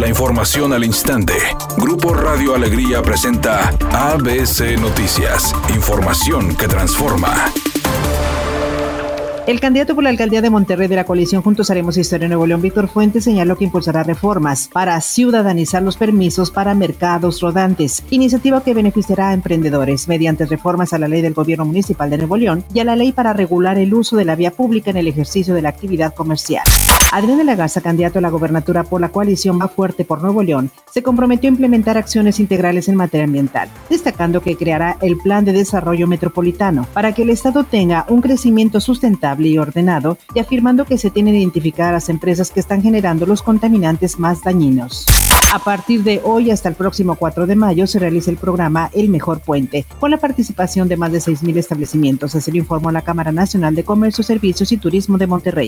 [0.00, 1.34] La información al instante.
[1.76, 5.54] Grupo Radio Alegría presenta ABC Noticias.
[5.74, 7.52] Información que transforma.
[9.46, 12.62] El candidato por la alcaldía de Monterrey de la coalición Juntos Haremos Historia Nuevo León,
[12.62, 18.72] Víctor Fuentes, señaló que impulsará reformas para ciudadanizar los permisos para mercados rodantes, iniciativa que
[18.72, 22.80] beneficiará a emprendedores mediante reformas a la ley del gobierno municipal de Nuevo León y
[22.80, 25.60] a la ley para regular el uso de la vía pública en el ejercicio de
[25.60, 26.64] la actividad comercial.
[27.12, 30.44] Adrián de la Garza, candidato a la gobernatura por la coalición Va Fuerte por Nuevo
[30.44, 35.44] León, se comprometió a implementar acciones integrales en materia ambiental, destacando que creará el Plan
[35.44, 40.84] de Desarrollo Metropolitano para que el Estado tenga un crecimiento sustentable y ordenado y afirmando
[40.84, 45.06] que se tienen identificar a las empresas que están generando los contaminantes más dañinos.
[45.52, 49.08] A partir de hoy hasta el próximo 4 de mayo se realiza el programa El
[49.08, 53.32] Mejor Puente, con la participación de más de 6.000 establecimientos, así lo informó la Cámara
[53.32, 55.66] Nacional de Comercio, Servicios y Turismo de Monterrey.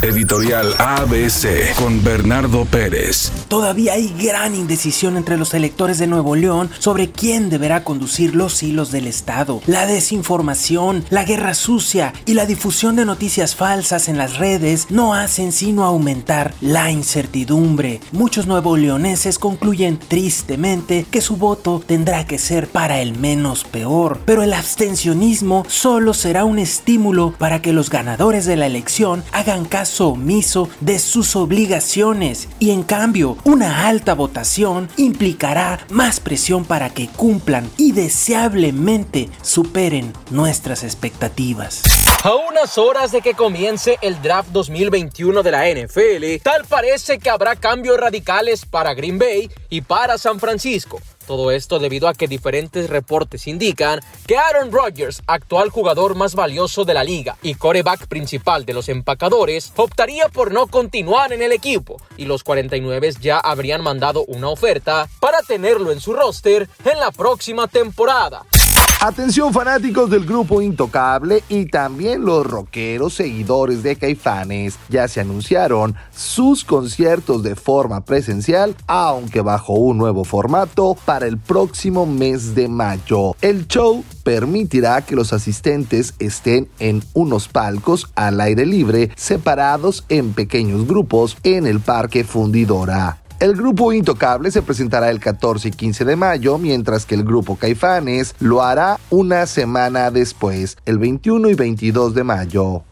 [0.00, 3.30] Editorial ABC con Bernardo Pérez.
[3.48, 8.62] Todavía hay gran indecisión entre los electores de Nuevo León sobre quién deberá conducir los
[8.62, 9.60] hilos del Estado.
[9.66, 15.12] La desinformación, la guerra sucia y la difusión de noticias falsas en las redes no
[15.12, 18.00] hacen sino aumentar la incertidumbre.
[18.12, 24.20] Muchos nuevo leoneses concluyen tristemente que su voto tendrá que ser para el menos peor,
[24.24, 29.64] pero el abstencionismo solo será un estímulo para que los ganadores de la elección hagan
[29.64, 36.90] caso omiso de sus obligaciones y en cambio una alta votación implicará más presión para
[36.90, 41.82] que cumplan y deseablemente superen nuestras expectativas.
[42.24, 47.30] A unas horas de que comience el draft 2021 de la NFL, tal parece que
[47.30, 51.00] habrá cambios radicales para Green Bay y para San Francisco.
[51.28, 56.84] Todo esto debido a que diferentes reportes indican que Aaron Rodgers, actual jugador más valioso
[56.84, 61.52] de la liga y coreback principal de los empacadores, optaría por no continuar en el
[61.52, 66.98] equipo y los 49 ya habrían mandado una oferta para tenerlo en su roster en
[66.98, 68.44] la próxima temporada.
[69.00, 74.76] Atención fanáticos del grupo Intocable y también los rockeros seguidores de Caifanes.
[74.88, 81.38] Ya se anunciaron sus conciertos de forma presencial, aunque bajo un nuevo formato para el
[81.38, 83.36] próximo mes de mayo.
[83.40, 90.32] El show permitirá que los asistentes estén en unos palcos al aire libre separados en
[90.32, 93.18] pequeños grupos en el Parque Fundidora.
[93.40, 97.54] El grupo Intocable se presentará el 14 y 15 de mayo, mientras que el grupo
[97.54, 102.82] Caifanes lo hará una semana después, el 21 y 22 de mayo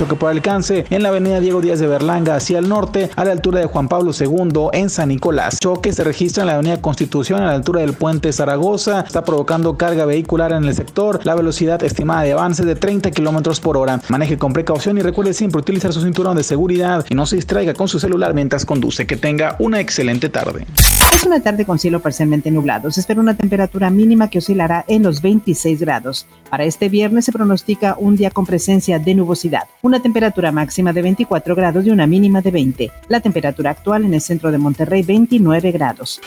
[0.00, 3.32] choque por alcance en la avenida Diego Díaz de Berlanga hacia el norte a la
[3.32, 5.58] altura de Juan Pablo II en San Nicolás.
[5.60, 9.00] Choque se registra en la avenida Constitución a la altura del puente Zaragoza.
[9.00, 11.20] Está provocando carga vehicular en el sector.
[11.24, 14.00] La velocidad estimada de avance de 30 kilómetros por hora.
[14.08, 17.74] Maneje con precaución y recuerde siempre utilizar su cinturón de seguridad y no se distraiga
[17.74, 19.06] con su celular mientras conduce.
[19.06, 20.66] Que tenga una excelente tarde.
[21.14, 22.90] Es una tarde con cielo parcialmente nublado.
[22.90, 26.26] Se espera una temperatura mínima que oscilará en los 26 grados.
[26.48, 31.02] Para este viernes se pronostica un día con presencia de nubosidad una temperatura máxima de
[31.02, 32.92] 24 grados y una mínima de 20.
[33.08, 36.20] La temperatura actual en el centro de Monterrey 29 grados.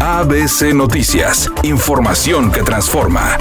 [0.00, 3.36] ABC Noticias, información que transforma.